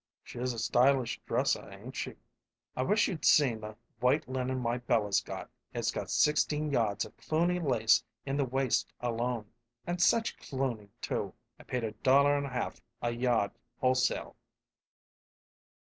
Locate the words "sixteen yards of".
6.09-7.15